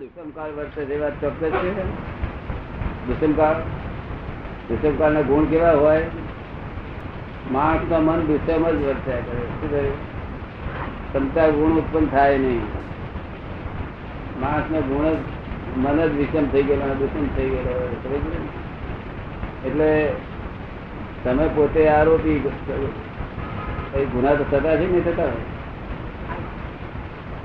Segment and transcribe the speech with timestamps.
[0.00, 1.82] દુષ્મકાળ વર્તે વાત ચોક્કસ છે
[3.06, 3.54] દુષ્મકાળ
[4.68, 6.02] દુષ્મકાળ ના ગુણ કેવા હોય?
[7.52, 9.88] માણસનું મન દુષ્મ જ વર્ત્યા કરે.
[11.12, 12.60] શું ગુણ ઉત્પન્ન થાય નહીં.
[14.40, 15.16] માણસ ગુણ જ,
[15.76, 19.70] મન જ વિષમ થઈ ગયેલો દુષ્મ થઈ ગયેલો હોય.
[19.70, 20.12] એટલે
[21.24, 22.50] તમે પોતે આરોપી
[24.12, 25.53] ગુના તો થતા છે નહીં થતા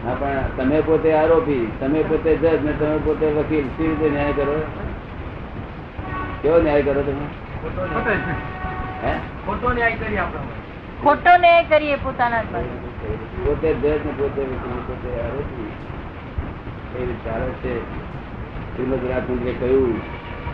[0.06, 4.34] હા પણ તમે પોતે આરોપી તમે પોતે જજ ને તમે પોતે વકીલ કેવી રીતે ન્યાય
[4.34, 4.56] કરો?
[6.42, 7.26] કેવો ન્યાય કરો તમે?
[9.46, 10.40] ખોટો ન્યાય કરી આપણે.
[11.04, 12.44] ખોટો ન્યાય કરીએ પોતાના
[13.46, 15.72] પોતે જજ ને પોતે વકીલ પોતે આરોપી.
[17.00, 17.80] એ વિચારો છે.
[18.74, 20.02] શ્રીમદ રાજચંદ્રે કહ્યું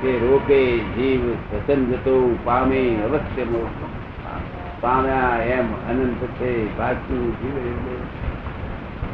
[0.01, 1.21] કે રોકે જીવ
[1.53, 3.45] વચન જતો પામે અવશ્ય.
[4.81, 6.77] પામ્યા એમ અનંત છે.
[6.77, 8.34] પાછું જીવ એટલે.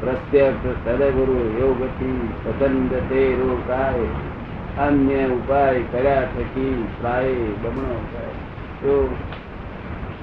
[0.02, 4.12] પ્રત્યક્ષ સદગુરુ યોગથી પસંદ તે રોકાય.
[4.80, 8.34] અન્ય ઉપાય કર્યા થકી પ્રાય બમણો થાય.
[8.82, 8.94] તો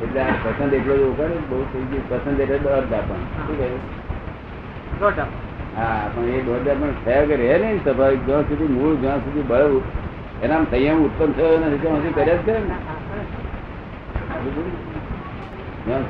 [0.03, 2.05] એટલે આ પસંદ એટલો જ ઉપાડે બહુ થઈ ગયું.
[2.11, 5.27] પસંદ એટલે દોઢ પણ શું કહ્યું
[5.77, 9.47] હા પણ એ દોઢ પણ થયા કે રહે નહીં સ્વાભાવિક જ્યાં સુધી મૂળ જ્યાં સુધી
[9.49, 9.75] બળ
[10.43, 12.77] એના સંયમ ઉત્પન્ન થયો નથી ત્યાં સુધી કર્યા જ કરે ને.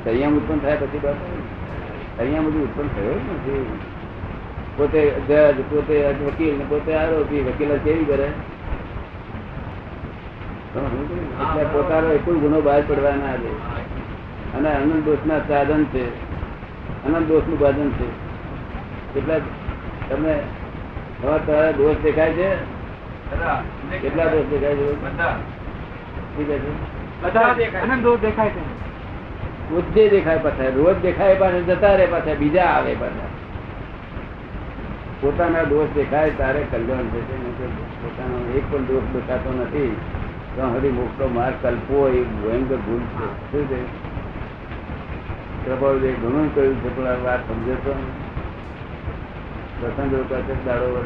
[0.05, 1.19] સંયમ ઉત્પન્ન થાય પછી બસ
[2.19, 3.65] સંયમ બધું ઉત્પન્ન થયું નથી
[4.77, 8.29] પોતે જજ પોતે વકીલ ને પોતે આરોપી વકીલ કેવી કરે?
[11.73, 13.53] પોતાનો એક ગુનો બહાર પડવા ના દે
[14.57, 16.05] અને અનંત દોષ ના સાધન છે.
[17.07, 18.09] અનંત દોષનું ભાજન છે.
[19.15, 19.39] કેટલા
[20.09, 20.35] તમે
[21.23, 22.51] તમારા દોષ દેખાય છે?
[24.03, 24.87] કેટલા દોષ દેખાય છે?
[26.35, 26.71] ઠીક છે?
[27.23, 28.88] બધા દેખાય આનંદ દોષ દેખાય છે.
[29.71, 33.31] રોજે દેખાય પાછા રોજ દેખાય પાછા જતા રહે પાછા બીજા આવે પાછા.
[35.21, 37.67] પોતાના દોષ દેખાય તારે કલ્યાણ થશે
[38.03, 39.97] પોતાનો એક પણ દોષ દેખાતો નથી
[40.57, 43.53] તો હરી મોકલો માર્ગ કલ્પવો એ ભયંકર ભૂલ છે.
[43.53, 43.81] શું છે?
[45.65, 47.93] પ્રભાવદેવ ઘણું કહ્યું છે પણ વાત સમજો તો
[49.81, 51.05] પ્રસંગ દાડો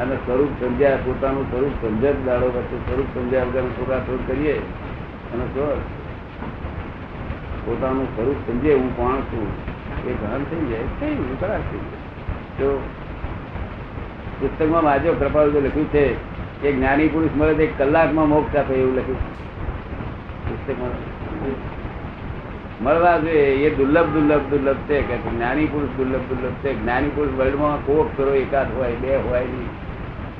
[0.00, 4.56] અને સ્વરૂપ સમજ્યા પોતાનું સ્વરૂપ સમજ્યા દાડો વચ્ચે સ્વરૂપ સમજ્યા વગર છોકરા છોડ કરીએ
[5.34, 5.76] અને સ્વર
[7.66, 9.46] પોતાનું સ્વરૂપ સમજે હું કોણ છું
[10.08, 11.84] એ ભાન થઈ જાય, થઈ ખરાબ થઈ
[12.58, 12.74] જાય
[14.40, 16.04] પુસ્તકમાં માજો કૃપાળુ લખ્યું છે,
[16.62, 19.22] કે જ્ઞાની પુરુષ મળે તો એક કલાકમાં મોક્ષ આપે એવું લખ્યું.
[20.46, 20.94] પુસ્તકમાં
[22.84, 26.70] મળવા જોઈએ, એ દુર્લભ દુર્લભ દુર્લભ છે કે જ્ઞાની પુરુષ દુર્લભ દુર્લભ છે.
[26.80, 29.70] જ્ઞાની પુરુષ વર્લ્ડમાં કોક કરો એકાદ હોય, બે હોય નહીં.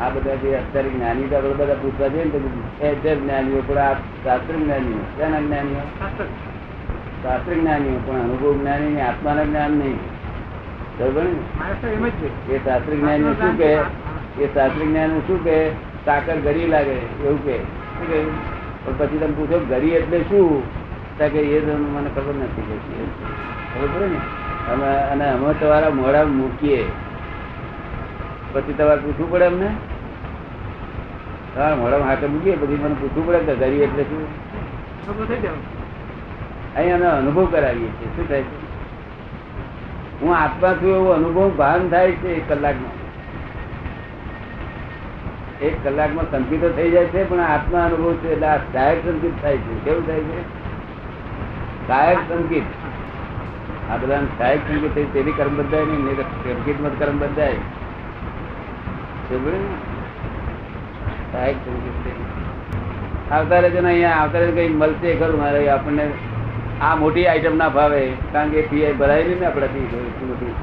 [0.00, 2.30] આ બધા જે અત્યારે જ્ઞાની બધા પૂછવા જઈએ ને
[3.02, 3.94] તો જ્ઞાનીઓ, પણ આ
[4.24, 5.84] શાસ્ત્ર જ્ઞાનીઓ ક્યાંના જ્ઞાનીઓ?
[7.22, 9.98] શાસ્ત્ર જ્ઞાની પણ અનુભવ જ્ઞાની ને આત્માના જ્ઞાન નહીં.
[10.98, 11.26] બરોબર
[12.54, 13.70] એ શાસ્ત્ર જ્ઞાની શું કે
[14.44, 15.56] એ શાસ્ત્ર જ્ઞાની શું કે
[16.04, 17.56] સાકર ગરી લાગે એવું કે
[17.98, 18.34] શું કહ્યું?
[18.84, 20.62] પણ પછી તમે પૂછો ગરી એટલે શું?
[21.18, 22.76] કે એ મને ખબર નથી કે
[23.72, 24.20] ખબર ને?
[24.72, 26.80] અમે અને અમે તમારા મોડા મૂકીએ.
[28.52, 29.70] પછી તમારે પૂછવું પડે અમને?
[31.54, 34.24] તમારા મોડા હાથે મૂકીએ પછી મને પૂછવું પડે કે ગરી એટલે શું?
[36.76, 38.08] ખબર થઈ જાય અહીં અમે અનુભવ કરાવીએ છીએ.
[38.16, 38.56] શું થાય છે?
[40.20, 42.96] હું આત્મા છું એવો અનુભવ ભાન થાય છે એક કલાકમાં
[45.62, 49.56] એક કલાકમાં સંકિત થઈ જાય છે, પણ આત્મા અનુભવ છે એટલે આ સહાયક સંકિત થાય
[49.56, 49.72] છે.
[49.84, 50.40] કેવું થાય છે?
[51.88, 52.66] સહાયક સંકિત.
[53.90, 57.58] આ બધા સહાયક સંકિત થઈ તેની કર્મ બદલાય નહીં સંકિત મત કર્મ બદલાય
[61.32, 61.96] સહાયક સંકિત
[63.32, 66.06] આવતા રહેજો ને અહીંયા, આવતા રહે કઈ મળશે ખરું મારે આપણને.
[66.80, 69.86] આ મોટી આઈટમ ના ભાવે, કારણ કે ફી ભરાય નહીં ને આપણાથી
[70.30, 70.54] મોટી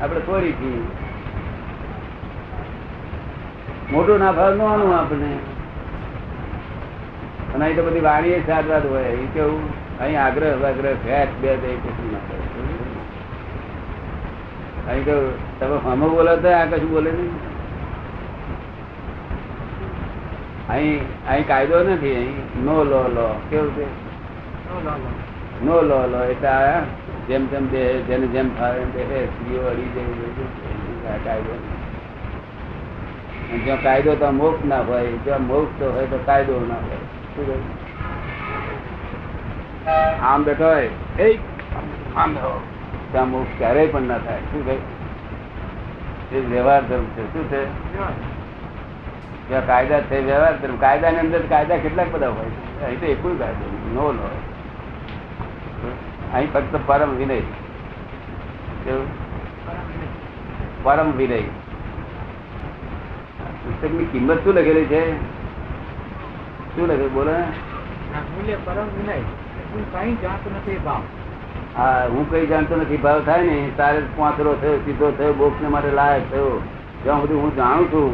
[0.00, 0.80] આપણે થોડી ફી
[3.92, 5.30] મોટું ના ભાવ નાનું આપણે.
[7.54, 9.66] અને અહીં તો બધી વાણી સાત વાત હોય, એ કેવું?
[10.00, 12.22] અહીં આગ્રહ આગ્રહ ફેટ બે બે કશું ના
[14.88, 15.16] અહીં તો
[15.60, 17.32] તમે હમો બોલો તો આ કશું બોલે નહીં.
[20.70, 23.86] અહીં અહીં કાયદો નથી, અહીં નો લો લો કેવું છે?
[24.68, 25.10] નો લો લો
[25.62, 26.80] એટલે
[27.26, 30.46] જેમ જેમ બે, જેને જેમ ફાવે એમ સ્ત્રીઓ અડી.
[31.06, 31.54] આ કાયદો.
[33.50, 37.56] જો જ્યાં કાયદો તો મોક્ષ ના હોય, જ્યાં મોક્ષ તો હોય તો કાયદો ના હોય?
[40.20, 40.88] આમ બેઠો હોય
[41.18, 41.38] એ
[42.16, 42.60] આમ બેઠો
[43.12, 44.38] ત્યાં મોક્ષ ક્યારેય પણ ના થાય.
[44.38, 44.78] શું ભાઈ
[46.32, 47.32] એ વ્યવહાર ધર્મ છે.
[47.32, 47.64] શું છે?
[49.48, 50.76] જ્યાં કાયદા છે, વ્યવહાર ધર્મ.
[50.76, 54.30] કાયદાની અંદર કાયદા કેટલાક બધા હોય અહીં તો એકુય કાયદો નો લો.
[56.36, 57.40] અહીં ફક્ત પરમ વિનય.
[60.82, 61.40] પરમ વિનય.
[63.62, 65.02] પુસ્તકની કિંમત શું લખેલી છે?
[66.76, 67.32] શું લખેલું બોલો.
[67.32, 69.18] મૂલ્ય પરમ વિનય.
[69.72, 71.02] હું કઈ જાણતો નથી ભાવ.
[71.76, 72.96] હા હું કઈ જાણતો નથી.
[72.96, 76.62] ભાવ થાય ને તારે પાંચરો થયો સીધો થયો બોક્સ ને માટે લાયક થયો.
[77.04, 78.10] જ્યાં બધું હું જાણું છું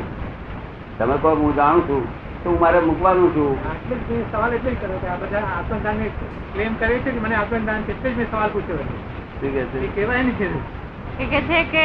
[0.98, 2.21] તમે કહો હું જાણું છું.
[2.44, 3.50] તો હું મારે મૂકવાનું છું.
[3.96, 6.00] એટલે સવાલ એટલે કર્યો કે આ બધા આત્મદાન
[6.54, 8.96] ક્લેમ કરે છે કે મને આત્મદાન છે એટલે જ મેં સવાલ પૂછ્યો હતો.
[9.40, 10.48] શું કહે છે કહેવાય ને છે
[11.30, 11.84] કે છે કે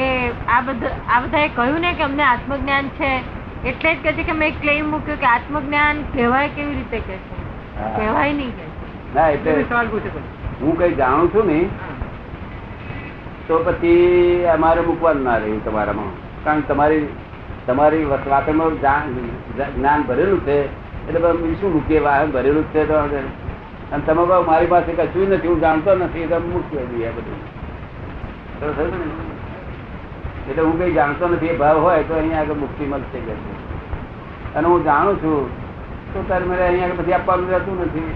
[0.00, 0.04] એ
[0.48, 3.10] આ બધું આ બધાએ કહ્યું ને કે અમને આત્મજ્ઞાન છે
[3.64, 7.40] એટલે જ કહે છે કે મેં ક્લેમ મૂક્યો કે આત્મજ્ઞાન કહેવાય કેવી રીતે કે છે?
[7.96, 8.64] કહેવાય નહીં કે
[9.14, 10.24] ના એટલે સવાલ પૂછ્યો
[10.62, 11.60] હું કઈ જાણું છું ને
[13.48, 16.12] તો પછી અમારે મૂકવાનું ના રહ્યું તમારામાં.
[16.44, 17.04] કારણ કે તમારી
[17.66, 18.72] તમારી વાતમાં
[19.76, 20.58] જ્ઞાન ભરેલું છે.
[21.08, 21.18] એટલે
[21.60, 22.00] શું મૂકીએ?
[22.00, 26.22] વાહન ભરેલું જ છે તો અને તમે કહો મારી પાસે કશું નથી હું જાણતો નથી
[26.26, 27.40] એટલે મૂકી દઈએ બધું?
[30.48, 33.34] એટલે હું કઈ જાણતો નથી એ ભાવ હોય તો અહીંયા આગળ મુક્તિ મળશે કે.
[34.54, 35.40] અને હું જાણું છું
[36.14, 38.10] તો તારે મારે અહીંયા આગળ બધી આપવાનું રહેતું નથી.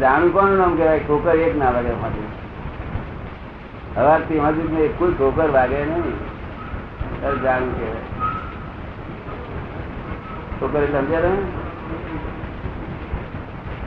[0.00, 1.00] જાણું કોનું નામ કહેવાય?
[1.08, 2.28] છોકરી એક ના લાગે એમાંથી.
[3.96, 4.62] હવારથી હજુ
[4.98, 6.08] કોઈ ઠોકર વાગે નહીં
[7.44, 7.88] જાણું કે
[10.56, 11.36] ઠોકર સમજ્યા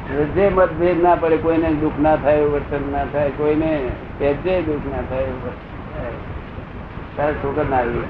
[0.06, 3.72] તમે જે મતભેદ ના પડે, કોઈને દુઃખ ના થાય એવું વર્તન ના થાય, કોઈને
[4.20, 5.56] પહેજે દુઃખ ના થાય એવું.
[7.16, 8.06] તારે ઠોકર ના આવી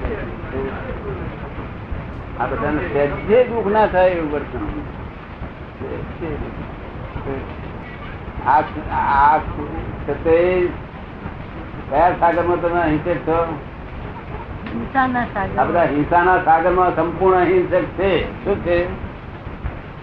[2.40, 4.64] આ બધાને પહેજે દુઃખ ના થાય એવું વર્તન.
[8.46, 8.62] આ
[9.00, 9.38] આ
[11.90, 13.38] કયા સાગરમાં તમે અહિંસક છો?
[14.74, 18.10] હિંસાના આ સાગરમાં સંપૂર્ણ અહિંસક છે.
[18.44, 18.78] શું છે?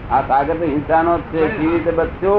[0.10, 1.48] આ સાગર તો હિંસાનો જ છે.
[1.48, 2.36] કેવી રીતે બચશો?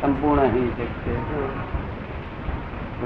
[0.00, 1.14] સંપૂર્ણ અહિંસક છે.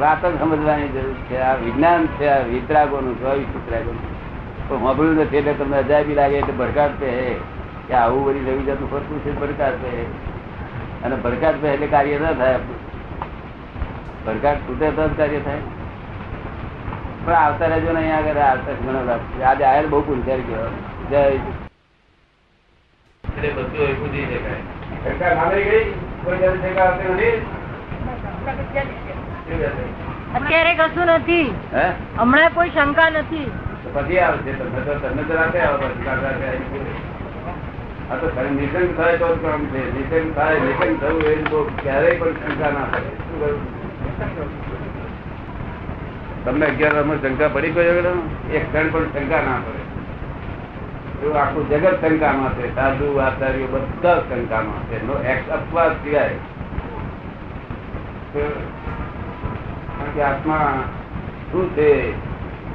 [0.00, 1.40] વાત જ સમજવાની જરૂર છે.
[1.40, 4.06] આ વિજ્ઞાન છે આ વિતરાગોનું ચોવીસ વિતરાગોનું.
[4.68, 7.34] પણ સાંભળ્યું નથી એટલે તમને અજાયબી લાગે એટલે ભડકાટ છે
[7.88, 10.31] કે આવું બધી રવિ જાતનું ફરતું છે ભડકાટ છે
[11.04, 12.58] અને ભડકાટ એટલે કાર્ય ન થાય
[14.26, 15.62] ભડકાટ તૂટે તો જ કાર્ય થાય.
[17.24, 20.70] પણ આવતા રહેજો ને અહીંયા આગળ આવતા ઘણો લાગશે આજે આયર બહુ પુંજારી ગયો.
[21.10, 21.22] જય?
[30.34, 31.54] અત્યારે કશું નથી.
[31.74, 31.86] હે?
[32.18, 33.48] હમણાં કોઈ શંકા નથી.
[33.94, 34.52] પછી આવશે.
[34.52, 36.86] તમે તો તમે તો રાતે આવો પછી કાલ રાતે આવી ગયું.
[38.12, 38.26] આ તો
[38.60, 39.94] નિશંક થાય તો ક્રમ છે.
[39.94, 43.00] નિધન થાય, નિધન થવું એ તો ક્યારેય પણ શંકા ના થાય.
[43.00, 43.82] શું કરું?
[46.44, 49.82] તમને અગિયાર વર્ષમાં શંકા પડી ગયો એક ક્ષણ પણ શંકા ના પડે.
[51.22, 52.74] એવું આખું જગત શંકામાં છે.
[52.74, 55.06] સાધુ, આચાર્યો બધા શંકામાં છે.
[55.06, 55.12] નો
[55.52, 56.28] અપવાદ સિવાય.
[59.98, 60.82] કારણ કે આત્મા
[61.52, 62.12] શું છે?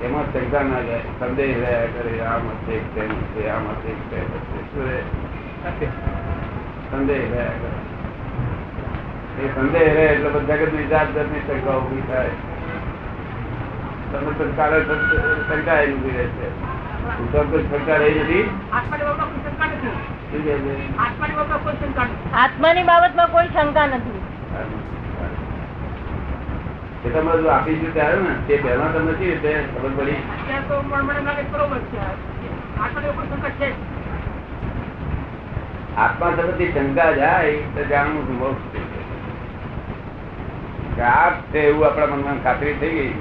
[0.06, 1.00] એમાં શંકા ના જાય.
[1.20, 2.20] સંદેહ રહ્યા કરે.
[2.20, 4.58] આમ હશે, તેમ હશે, આમ હશે, તેમ હશે.
[4.58, 5.27] શું?
[6.92, 7.22] સંદેહ
[9.38, 12.34] એ સંદેહ રહે એટલે બધા જગતની જાત જાતની શંકા ઊભી થાય.
[14.12, 14.78] તમે તો કાલે
[15.50, 16.48] શંકા એ ઊભી રહે છે.
[17.18, 18.46] હું તો કોઈ શંકા રહી નથી.
[20.30, 20.74] શું કહે છે?
[22.44, 24.20] આત્માની બાબતમાં કોઈ શંકા નથી.
[27.06, 30.20] એ તમે જો આપીશું ત્યારે ને તે પહેલા તમને કેવી રીતે ખબર પડી.
[35.98, 38.86] આત્મા તરફથી શંકા જાય તો જાણવું મોક્ષ થઈ
[40.98, 43.14] જાય આપ છે એવું આપણા મનમાં ખાતરી થઈ ગઈ.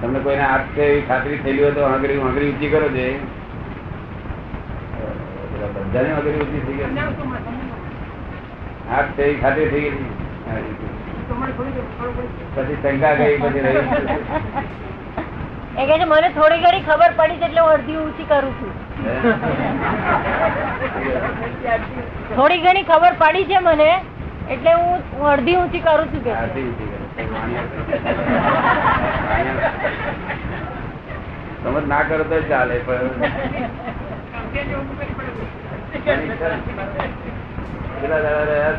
[0.00, 3.06] તમને કોઈને આપ છે એવી ખાતરી થયેલી હોય તો આંગળી આંગળી ઊંચી કરો છે
[5.84, 6.88] બધાની આંગળી ઊંચી થઈ ગઈ.
[8.92, 10.00] આપ છે એવી ખાતરી થઈ ગઈ.
[12.54, 13.84] પછી શંકા ગઈ પછી રહી
[15.76, 18.72] એ કે છે મને થોડી ઘણી ખબર પડી છે એટલે હું અડધી ઊંચી કરું છું.
[22.34, 23.88] થોડી ઘણી ખબર પડી છે મને
[24.54, 26.32] એટલે હું અડધી ઊંચી કરું છું કે.
[31.62, 33.08] સમજ ના કરો તો ચાલે પણ
[37.94, 38.74] કેટલા દાડા રહ્યા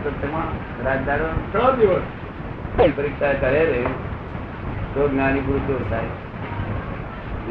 [1.08, 1.28] દાડો?
[2.96, 3.62] પરીક્ષા કરે
[4.94, 6.14] તો જ્ઞાની પુરુષો થાય.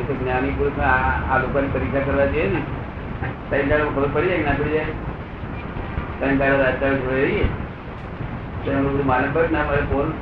[0.01, 2.63] એ તો જ્ઞાની પુરુષ આ લોકો લોકોની પરીક્ષા કરવા જઈએ ને
[3.51, 4.87] ત્રણ દાડા ખબર પડી જાય ના પડી જાય?
[6.19, 7.47] ત્રણ દાડા રાત જોડે રહીએ
[8.65, 10.15] તો એનું બધું માને પડે ના મારે ફોન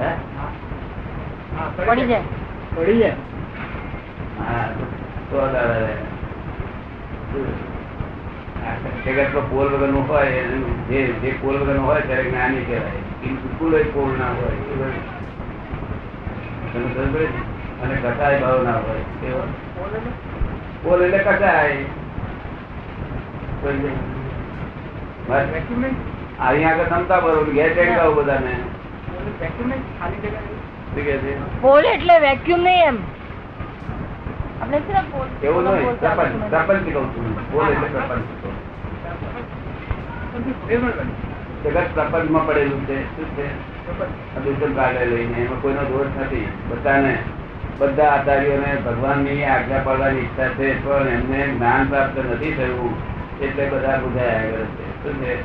[0.00, 0.10] હે?
[1.76, 2.22] પડી જાય.
[2.76, 3.16] પડી જાય.
[4.38, 4.68] હા
[5.30, 5.36] તો
[9.06, 10.30] દાડા પોલ વગરનું હોય
[10.90, 12.92] જે જે પોલ વગરનું હોય ત્યારે જ્ઞાની કહેવાય.
[13.22, 14.56] બિલકુલ પોલ ના હોય.
[17.82, 19.02] અને કસાય ભાવ ના હોય?
[20.82, 21.76] પોલ એટલે કસાય
[26.40, 27.52] આગળ બરોબર.
[27.52, 28.54] ઘેર બધાને.
[31.60, 32.98] પોલ એટલે વેક્યુમ નહીં એમ.
[35.42, 36.00] એવું નહીં.
[36.92, 37.98] કહું છું પોલ એટલે
[41.64, 43.16] જગત પ્રપંચમાં પડેલું છે.
[43.16, 43.46] શું છે?
[44.44, 45.38] દૂષણ કાઢે લઈને.
[45.38, 46.48] એમાં કોઈનો દોષ નથી.
[46.68, 47.18] બધાને
[47.78, 52.94] બધા આચાર્યોને ભગવાનની આજ્ઞા પાડવાની ઈચ્છા છે, પણ એમને જ્ઞાન પ્રાપ્ત નથી થયું,
[53.40, 55.02] એટલે બધા બુધાયા કરે છે.
[55.02, 55.42] શું છે?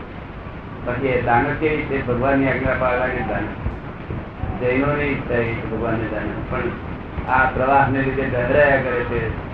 [0.86, 2.08] બાકી દાનત કેવી છે?
[2.08, 3.64] ભગવાનની આજ્ઞા પાડવાની દાનત
[4.64, 6.60] જૈનોની ઈચ્છા એ ભગવાનની દાનત પણ
[7.32, 9.54] આ પ્રવાહને લીધે ગભરાયા કરે છે.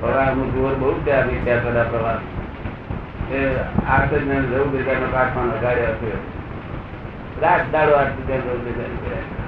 [0.00, 2.18] પ્રવાહનું જોર બહુ છે આ ત્યાં બધા પ્રવાસ.
[3.32, 3.56] એ
[3.88, 6.14] આ જ ને રવ બીજાનો કાઠમાં લગાડ્યો છે.
[7.40, 9.45] રાત દાડો બીજા રવ બીજાને કર્યા.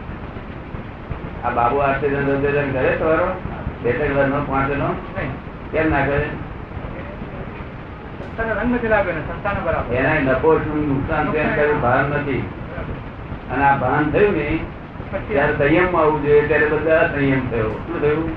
[1.48, 2.40] આ બાબુ આશ્ચર્ય રવ
[2.72, 3.40] કરે તમારો
[3.82, 4.88] બે ત્રણ વર્ષનો પાંચ નો.
[5.72, 6.26] કેમ ના કરે?
[9.90, 12.48] ને એના નફો શું નુકસાન કેમ એમ ભાન નથી.
[13.50, 14.58] અને આ ભાન થયું ને
[15.28, 17.70] ત્યારે સંયમ આવવું જોઈએ ત્યારે બધા સંયમ થયો.
[17.70, 18.30] શું થયું?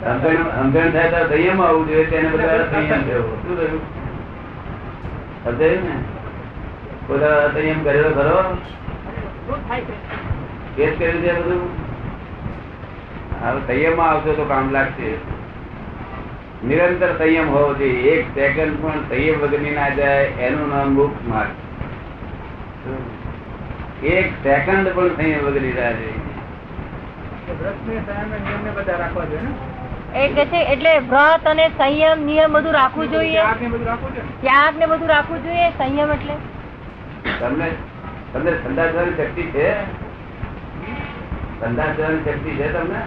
[0.00, 3.22] સમજણ સમજણ થાય ત્યારે સંયમ આવવું જોઈએ તેને બધા સંયમ થયો.
[3.22, 3.80] શું થયું?
[5.44, 5.96] સમજાયું ને?
[7.08, 8.56] બધા સંયમ કરેલો ખરો?
[10.76, 11.62] થાય કર્યું છે બધું?
[13.42, 15.08] હવે સંયમમાં આવશો તો કામ લાગશે.
[16.64, 18.12] નિરંતર સંયમ હોવો જોઈએ.
[18.12, 21.50] એક સેકન્ડ પણ સંયમ વગરની ના જાય એનું નામ મુક્ત માર્ગ.
[24.04, 26.24] એક સેકન્ડ પણ સંયમ વગરની ના જાય
[30.60, 33.32] એટલે વ્રત અને સંયમ નિયમ બધું રાખવું જોઈએ.
[33.32, 34.40] ત્યાગ ને બધું રાખવું જોઈએ ને.
[34.40, 36.34] ત્યાગ ને બધું રાખવું જોઈએ સંયમ એટલે.
[37.40, 37.68] તમને
[38.32, 40.05] તમને ઠંડા શક્તિ છે?
[41.60, 43.00] ઠંડા કરવાની શક્તિ છે તમને?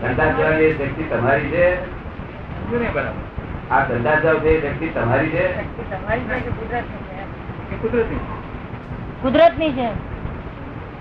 [0.00, 1.66] ધંધા કરવાની શક્તિ તમારી છે?
[2.70, 2.98] નહીં
[3.70, 5.44] આ ધંધા જાવ છે શક્તિ તમારી છે?
[7.82, 8.20] કુદરતી
[9.22, 9.88] કુદરતની છે.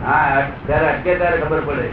[0.04, 1.88] હા ત્યારે અટકે ત્યારે ખબર પડે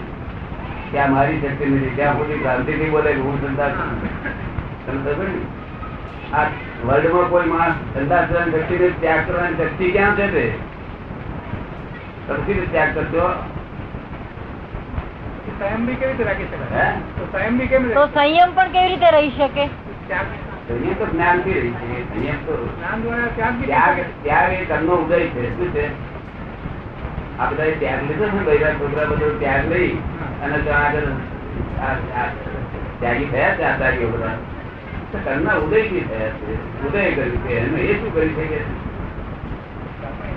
[0.93, 1.93] કે આ મારી શક્તિ નથી.
[1.97, 3.91] ત્યાં સુધી ક્રાંતિ થી બોલે હું ધંધા છું.
[5.19, 5.29] ને?
[6.33, 6.45] આ
[6.87, 10.45] વર્લ્ડમાં કોઈ માણસ ધંધા કરવાની શક્તિ ને ત્યાગ કરવાની શક્તિ ક્યાં છે તે?
[12.37, 13.27] કેવી રીતે ત્યાગ કરશો
[15.53, 16.89] સંયમ બી કેવી રીતે રાખી શકાય
[17.33, 19.65] સંયમ બી કેમ તો સંયમ પણ કેવી રીતે રહી શકે?
[20.67, 25.19] સંયમ તો જ્ઞાનથી રહી છે સંયમ તો જ્ઞાન દ્વારા ત્યાગ ત્યાગ ત્યાગ એ કર્મનો ઉદય
[25.33, 25.85] છે શું છે?
[27.39, 29.91] આ બધા ત્યાગ લીધો છે ને બૈરા છોકરા બધો ત્યાગ લઈ
[30.43, 31.09] અને તો આગળ
[31.81, 32.27] આ- આ
[33.01, 34.37] ત્યાગી થયા છે આચાર્યો બધા.
[35.11, 36.53] તો કર્મના ઉદયથી થયા છે
[36.85, 38.61] ઉદય કર્યું છે એનું એ શું કરી શકે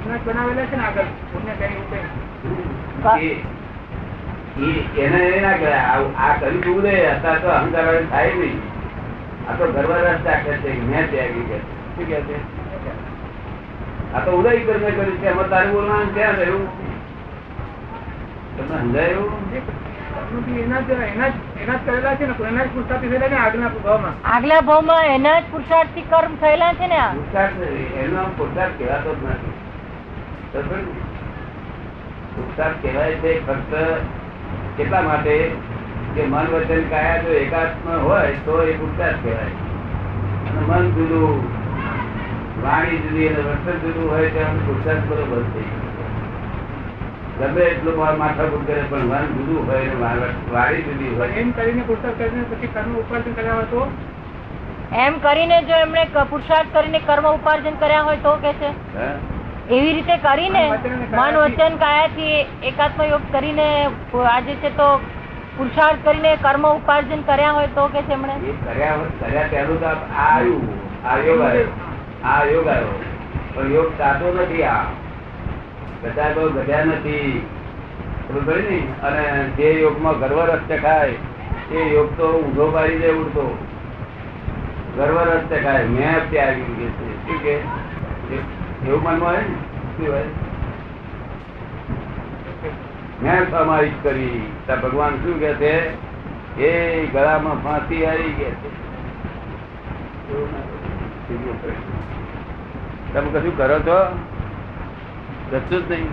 [0.03, 1.01] જ બનાવેલા છે ને આગળ?
[1.01, 3.43] પુણ્ય કઈ એવું કઈ એ-
[4.63, 5.79] એ- એને ના કહેવાય.
[5.79, 8.61] આ- આ કર્યું તો અત્યારે તો અહંકાર થાય નહીં.
[9.49, 10.81] આ તો ગર્વ રસ્તા કહે છે.
[10.81, 12.63] મેં ત્યાગી કે શું કહે છે?
[14.13, 15.25] આ તો ઉદય કર્મે કર્યું છે.
[15.25, 16.93] એમાં તારું બોલવાનું ક્યાં રહ્યું
[18.57, 21.31] તમને સમજાયું કર્મ બી એના જ એના જ
[21.61, 22.47] એના જ કરેલા છે ને.
[22.47, 24.27] એના જ પુસ્તકથી થયેલા ને આગળના ભાવમાં?
[24.27, 24.61] આગલા
[25.05, 27.13] એના જ પુરુષાર્થથી કર્મ થયેલા છે ને આ?
[27.13, 27.57] પુરુષાર્થ
[27.97, 29.62] એનો પુરુષાર્થ કહેવાતો જ નથી.
[30.53, 33.75] પુરુષાર્થ કહેવાય છે ફક્ત
[34.77, 35.51] કેટલા માટે
[36.15, 39.39] કે મન વચન કાયા જો એકાત્મ હોય તો એ પુરુષાર્થ કહેવાય.
[39.39, 41.43] અને મન જુદું
[42.63, 45.63] વાણી જુદી અને વર્તન જુદું હોય ત્યાં પુરુષાર્થ બરોબર થઈ
[47.39, 49.95] ગમે એટલું મા- માથાકૂટ કરે પણ મન જુદું હોય અને
[50.51, 51.27] વાણી જુદી હોય.
[51.27, 53.91] એમ કરીને પુસ્તક કરીને પછી કર્મ ઉપાર્જન કર્યા હોય તો?
[54.95, 58.67] એમ કરીને જો એમણે પુરુષાર્થ કરીને કર્મ ઉપાર્જન કર્યા હોય તો કે છે?
[58.67, 59.32] હે?
[59.69, 60.69] એવી રીતે કરીને
[61.11, 63.89] મન વચન કાયાથી- એકાત્મ યોગ કરીને
[64.29, 64.97] આજે છે તો
[65.57, 68.33] પુરુષાર્થ કરીને કર્મ ઉપાર્જન કર્યા હોય તો કે છે એમણે
[68.73, 70.61] કર્યા કર્યા પહેલું તો આ આવ્યું
[71.07, 71.67] આ યોગ આવ્યો
[72.23, 73.01] આ યોગ આવ્યો
[73.55, 74.83] પણ યોગ સાચો નથી આ.
[76.03, 77.45] બધા બહુ ગધ્યા નથી.
[78.33, 78.83] ખબર ને?
[79.03, 81.13] અને જે યોગમાં ગર્વ રસ ચખાય
[81.71, 83.57] એ યોગ તો ઊંધો પાડી દે ઉડતો.
[84.97, 87.27] ગર્વ રસ ચખાય મેં ત્યાગી કે છે.
[87.27, 87.53] ઠીક કે?
[88.35, 90.23] એ- એવું મનમાં હોય ને?
[93.23, 94.51] મેં સમાહિત કરી.
[94.83, 95.93] ભગવાન શું કે છે?
[96.61, 98.33] એ ગળામાં ફાંસી આવી.
[98.37, 98.49] ગયા.
[103.13, 104.19] તમે કશું કરો છો?
[105.51, 106.09] કશું જ નહીં.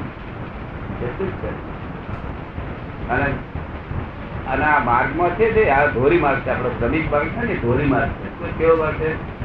[1.01, 1.45] કશું જ
[3.11, 3.25] અને
[4.49, 6.51] અને આ માર્ગમાં છે આ ધોરી માર્ગ છે.
[6.51, 7.55] આપણો શ્રમિક માર્ગ છે ને?
[7.55, 9.40] ધોરી માર્ગ છે કેવો માર્ગ છે?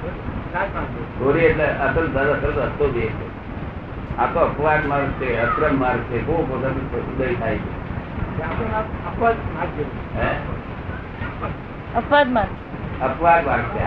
[0.55, 4.17] ધોરી એટલે અસલ દર અસલ રસ્તો જે છે.
[4.17, 7.71] આ તો અપવાદ માર્ગ છે અક્રમ માર્ગ છે બહુ પોતાનું ઉદય થાય છે.
[11.95, 12.49] અપવાદ માર્ગ.
[13.03, 13.83] અપવાદ માર્ગ છે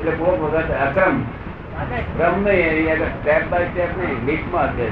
[0.00, 1.22] એટલે બહુ વખત અક્રમ.
[2.16, 4.90] ક્રમ નહીં સ્ટેપ બાય સ્ટેપ નહીં લીટમાં છે.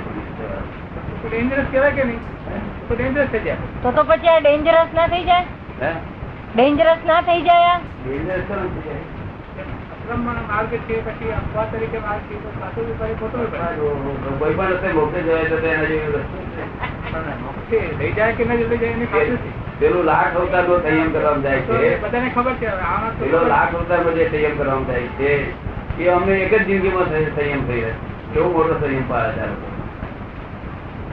[1.23, 2.89] તો કહેવાય કે નહીં?
[2.89, 3.57] તો ડેન્જરસ થઈ જાય.
[3.83, 5.45] તો તો પછી આ ડેન્જરસ ના થઈ જાય?
[5.83, 5.93] હે?
[6.57, 7.77] ડેન્જરસ ના થઈ જાય આ?
[7.77, 8.81] Business તો નથી.
[8.81, 9.18] જાય.
[10.09, 14.37] અક્રમણ માર્ગ છે પછી અપવાદ તરીકે માર્ગ છે તો સાચું બી પડે ખોટું બી પડે
[14.39, 16.65] કોઈ પણ રસ્તે મોક્ષે જવાય તો તેના જેવો રસ્તો છે.
[17.05, 19.51] પણ મોક્ષે લઈ જાય કે નહીં લઈ જાય એની ખાતરી છે.
[19.81, 23.25] પેલું લાખ અવતારનો સંયમ કરવામાં જાય તો છે એ બધાને ખબર છે હવે આમાં તો
[23.25, 25.31] પેલો લાખ અવતારમાં જે સંયમ કરવામાં જાય છે
[26.01, 27.93] એ અમને એક જ જિંદગીમાં સ- સંયમ થઈ રહે
[28.33, 29.69] કેવો મોટો સંયમ પાડે છે આ લોકો.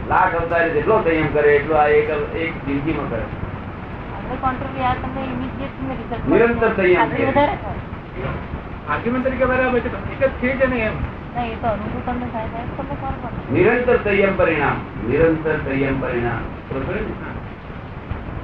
[0.09, 2.09] લાખ અવતારે જેટલો સંયમ કરે એટલો આ એક
[2.39, 3.23] એક જિંદગીમાં કરે
[4.15, 7.45] આપણે contrary આ તમને immediate ને result નિરંતર સંયમ ખાતરી છે.
[8.87, 10.95] આર્ગ્યુમેન્ટ તરીકે બરાબર છે એક જ છે જ એમ?
[11.35, 13.39] ના, એ તો અનુભવ તમને થાય ત્યારે જ તમને ખબર પડે.
[13.53, 14.77] નિરંતર સંયમ પરિણામ
[15.07, 16.43] નિરંતર સંયમ પરિણામ.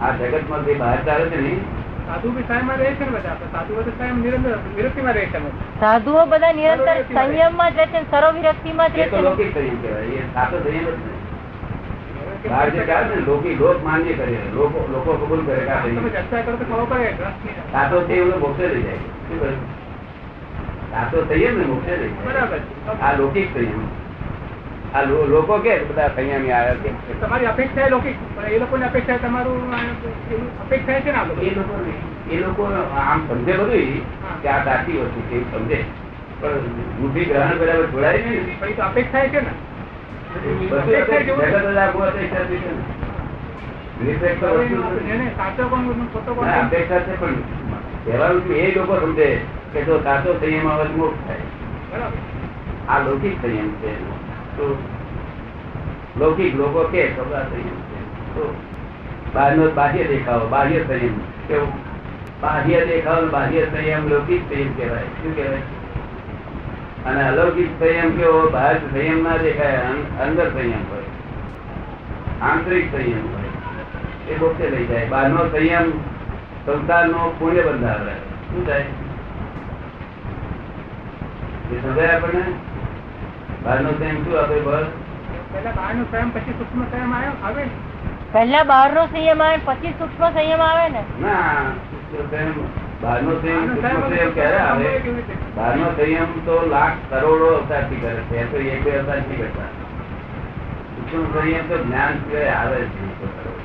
[0.02, 1.54] આ જગતમાં જે બહાર ચાલે છે ને
[2.06, 3.74] સાધુ બી સાયમાં રહે છે ને બધા સાધુ
[4.18, 5.26] નિરંતર વિરક્તિમાં રહે
[5.80, 10.30] સાધુઓ બધા નિરંતર સંયમમાં જ રહે છે સર્વ વિરક્તિમાં જ રહે છે સંયમ કહેવાય એ
[10.34, 10.86] સાચો સંયમ
[12.46, 16.10] બહાર જે ને લોકી લોક માન્ય કરે લોકો લોકો કબૂલ કરે કે તમે સંયમ.
[16.10, 17.00] ચર્ચા કરો તો ખબર
[17.72, 19.54] સાચો છે એવું મોક્ષે લઈ જાય.
[20.92, 22.60] શું તો સંયમ ને મોક્ષે લઈ બરાબર
[23.02, 23.84] આ લૌકિક સંયમ
[24.94, 26.90] આ લોકો કે બધા સંયમી આવ્યા છે.
[27.22, 29.74] તમારી અપેક્ષા લૌકિક પણ એ લોકોની અપેક્ષા તમારું
[30.62, 31.76] અપેક્ષા છે ને એ લોકો
[32.30, 32.64] એ લોકો
[33.02, 33.90] આમ સમજે બધું
[34.42, 35.80] કે આ સાચી વસ્તુ છે સમજે.
[36.42, 36.64] પણ
[37.00, 38.46] બુદ્ધિ ગ્રહણ બરાબર જોડાય નહીં.
[38.62, 38.74] ને.
[38.74, 39.54] તો અપેક્ષા છે ને.
[46.58, 47.36] અપેક્ષા છે પણ
[48.06, 49.40] કહેવાનું એ લોકો સમજે
[49.74, 51.38] કે જો સાચો સંયમ આવે મોક્ષ થાય.
[52.88, 54.10] આ લૌકિક સંયમ છે
[54.58, 54.84] તો
[56.18, 58.26] લૌકિક લોકો કે સંયમ છે.
[58.36, 58.56] તો
[59.34, 61.18] બહારનો બાહ્ય દેખાવ, બાહ્ય સંયમ.
[61.48, 61.74] કેવું?
[62.42, 65.04] બાહ્ય દેખાવ બાહ્ય સંયમ લૌકિક સંયમ કહેવાય.
[65.04, 65.60] શું કહેવાય?
[67.06, 68.50] અને અલૌકિક સંયમ કેવો?
[68.50, 69.76] બહાર સંયમ ના દેખાય
[70.20, 71.04] અંદર સંયમ હોય.
[72.42, 74.34] આંતરિક સંયમ હોય.
[74.34, 75.08] એ પોતે લઈ જાય.
[75.08, 76.11] બહારનો સંયમ
[76.66, 78.16] સંસારનો પુણ્ય બંધાવે
[78.50, 78.86] શું થાય?
[81.72, 82.44] એ સમજાય આપણને?
[83.64, 84.86] બહારનો સંયમ શું આપે બસ?
[85.54, 87.10] પહેલા બહારનું સ્વયં પછી સૂક્ષ્મ સ્વયં
[87.48, 87.64] આવે.
[88.34, 91.02] ને સંયમ આવે પછી સૂક્ષ્મ સંયમ આવે ને?
[91.22, 91.64] ના
[92.30, 92.54] સંયમ
[93.02, 94.84] બહારનો સંયમ સૂક્ષ્મ સંયમ ક્યારે આવે?
[94.84, 95.34] કેવી રીતે?
[95.98, 98.38] સંયમ તો લાખ કરોડો અવતારથી કરે છે.
[98.42, 99.70] એ તો એક બે અવતારથી કરતા.
[100.96, 102.80] સૂક્ષ્મ સંયમ તો જ્ઞાન સિવાય આવે
[103.36, 103.61] કરોડ.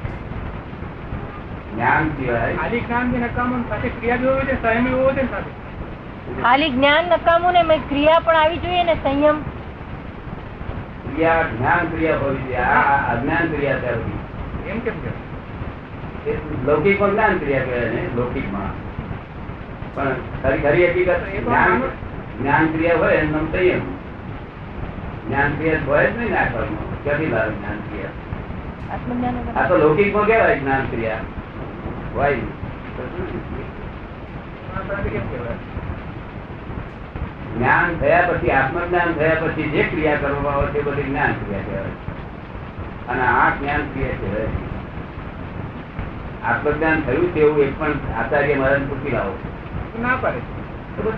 [1.76, 5.50] જ્ઞાન સિવાય ખાલી જ્ઞાન બી નકામું સાથે ક્રિયા બી છે સંયમ બી છે સાથે?
[6.42, 9.36] ખાલી જ્ઞાન નકામું ને ક્રિયા પણ આવી જોઈએ ને સંયમ?
[11.10, 12.64] ક્રિયા જ્ઞાન ક્રિયા હોવી જોઈએ.
[12.64, 14.02] આ આ અજ્ઞાન ક્રિયા ત્યાં
[14.70, 15.10] એમ કેમ કે
[16.96, 18.74] જ્ઞાન ક્રિયા કહેવાય ને લૌકિકમાં.
[19.94, 21.72] પણ ખરી ખરી હકીકત જ્ઞાન
[22.40, 23.82] જ્ઞાન ક્રિયા હોય એનું સંયમ.
[25.28, 27.00] જ્ઞાન ક્રિયા હોય જ નહીં ને આ કર્મમાં.
[27.04, 28.14] ક્યાંથી લાવે જ્ઞાન ક્રિયા.
[29.56, 31.24] આ તો લૌકિકમાં કેવાય જ્ઞાન ક્રિયા.
[32.16, 32.34] હોય
[37.56, 43.08] જ્ઞાન થયા પછી આત્મજ્ઞાન થયા પછી જે ક્રિયા કરવામાં આવે તે બધી જ્ઞાન ક્રિયા કહેવાય.
[43.08, 44.46] અને આ જ્ઞાન ક્રિયા કહેવાય.
[46.44, 49.38] આત્મજ્ઞાન થયું તેવું એક પણ આચાર્ય મહારાજ પૂછી લાવો.
[50.02, 50.56] ના પાડે.
[50.96, 51.12] મને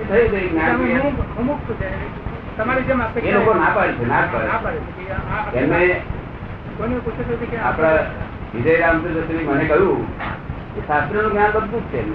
[9.64, 10.47] કહ્યું
[10.86, 12.10] શાસ્ત્રનું જ્ઞાન બધું જ છે.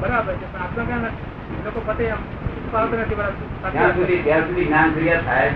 [0.00, 0.52] બરાબર છે.
[0.52, 1.60] પણ આપણને ક્યાં નથી.
[1.60, 2.18] એ લોકો પોતે આમ
[2.70, 3.70] પાડતા નથી બરાબર.
[3.70, 5.50] ત્યાં સુધી ત્યાં સુધી જ્ઞાન ક્રિયા થાય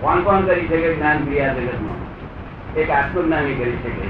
[0.00, 2.00] કોણ કોણ કરી શકે જ્ઞાન ક્રિયા જગતમાં?
[2.74, 4.08] એક આત્મજ્ઞાની કરી શકે.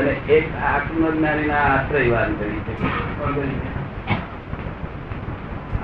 [0.00, 2.86] અને એક આત્મજ્ઞાની ના આશ્રયવાન કરી શકે.
[3.18, 3.82] કોણ કરી શકે?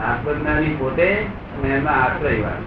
[0.02, 2.62] આત્મજ્ઞાની પોતે અને એમના આશ્રયવાન.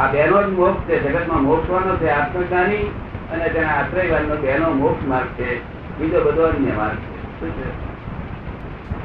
[0.00, 1.12] આ બેનો જ મોક્ષ છે.
[1.12, 2.90] જગતમાં મોક્ષવાનો છે આત્મજ્ઞાની
[3.32, 5.79] અને તેના આશ્રયવાનનો બેનો મોક્ષ માર્ગ છે.
[6.00, 7.00] બીજો બધો અન્ય માર્ગ.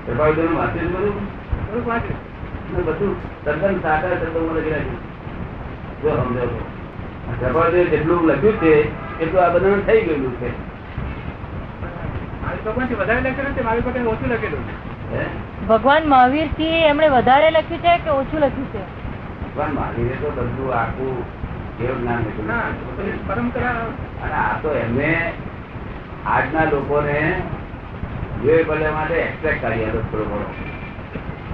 [0.06, 2.20] પ્રભાવિતોનું વાંચ્યું બધું વાંચ્યું.
[2.88, 3.14] બધું.
[3.46, 5.02] તદ્દન સાકાર શબ્દોમાં લખી રાખ્યું
[6.02, 6.60] જો સમજો તો
[7.44, 8.72] જબરદસ્ત જેટલું લખ્યું છે
[9.20, 10.50] એટલું આ બધાનું થઈ ગયેલું છે.
[12.42, 14.64] મારી ભગવાનથી વધારે લખેલું છે મારી પાસે ઓછું લખેલું
[15.70, 18.84] ભગવાન મહાવીરથી એમણે વધારે લખ્યું છે કે ઓછું લખ્યું છે?
[19.46, 21.16] ભગવાન મહાવીરે તો બધું આખું
[21.78, 22.96] કેવું જ્ઞાન લખ્યું ના છે.
[22.98, 23.76] પેલી પરંપરા
[24.24, 25.12] અને આ તો એમને
[26.26, 27.42] આજના લોકોને
[28.44, 30.54] જોઈ ભલે માટે એક્સપેક્ટ કરી હતો થોડો ઘણો.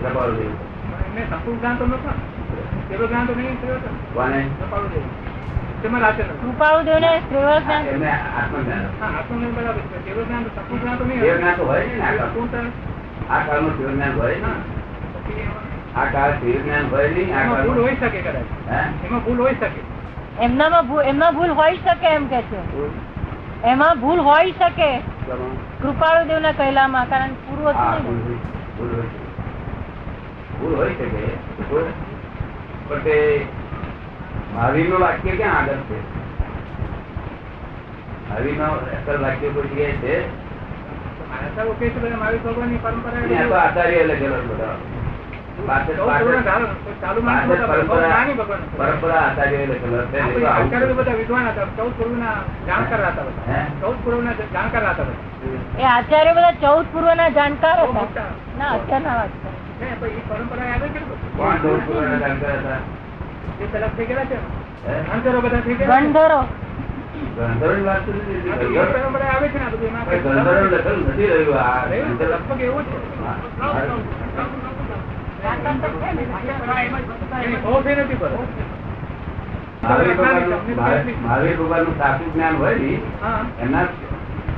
[0.02, 0.72] પ્રભાવ દેવું.
[1.06, 2.12] એમને સંપૂર્ણ જ્ઞાન તો નહોતું.
[2.12, 2.90] ને.
[2.90, 3.62] પેલું જ્ઞાન તો નહીં
[4.14, 4.48] કોને?
[11.20, 11.68] દેવ.
[11.68, 11.80] હોય.
[11.80, 13.82] હોય હોય ભૂલ કાળમાં.
[17.84, 18.44] હોઈ શકે કદાચ.
[19.06, 19.82] એમાં ભૂલ હોઈ શકે.
[20.44, 23.11] એમનામાં ભૂલ એમાં ભૂલ હોઈ શકે એમ કે છે.
[23.64, 25.02] એમાં ભૂલ હોય શકે.
[25.82, 28.16] કૃપાળુ દેવ ના કહેલામાં કારણ કે પૂરું હા, હતું
[30.60, 30.90] ભૂલ હોય.
[30.90, 31.38] શકે.
[32.90, 33.48] પણ તે
[34.54, 35.98] મહાવીરનું વાક્ય ક્યાં આગળ છે?
[38.30, 40.24] મહાવીરનું અસલ વાક્ય કોઈ જગ્યાએ છે?
[42.16, 44.76] મહાવીર આચાર્ય લખેલો બધા.
[48.78, 49.60] પરંપરા આચાર્ય.
[50.94, 51.16] બધા
[51.78, 51.94] ચૌદ
[55.78, 58.28] એ આચાર્ય બધા ચૌદ પૂર્વ ના જાણકાર હતા?
[58.58, 59.32] ના અત્યારના વાત
[68.92, 69.60] પરંપરા આવે છે
[70.24, 71.60] ગંધર્વનું લખેલું નથી રહ્યું
[72.26, 72.98] લગભગ એવું છે.
[75.46, 76.16] એમના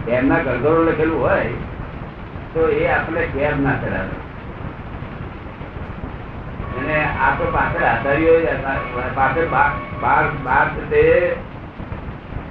[0.08, 0.38] એમના
[0.92, 1.46] લખેલું હોય,
[2.54, 4.16] તો એ આપણે કેમ ના કરાવે
[6.80, 7.84] અને આ તો પાછળ
[8.28, 8.46] હોય
[9.16, 9.46] પાછળ
[10.02, 11.36] બાર બાર તે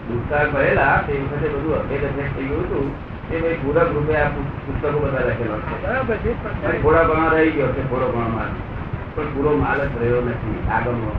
[0.09, 2.01] દુષ્કાળ ભરેલા તે વખતે બધું અભેદ
[2.37, 3.12] થઈ ગયું હતું.
[3.33, 4.31] પૂરક રૂપે આ
[4.67, 6.79] પુસ્તકો બધા લખેલો છે.
[6.83, 8.53] થોડા ઘણો રહી ગયો છે થોડો ઘણો માલ
[9.15, 11.13] પણ પૂરો માલ જ રહ્યો નથી આગળનો?